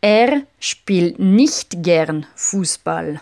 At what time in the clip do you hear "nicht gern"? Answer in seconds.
1.18-2.26